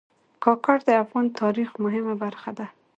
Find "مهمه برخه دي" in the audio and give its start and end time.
1.83-2.67